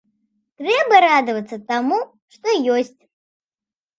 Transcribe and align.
Трэба 0.61 1.01
радавацца 1.05 1.57
таму, 1.71 1.99
што 2.37 2.47
ёсць. 2.79 2.99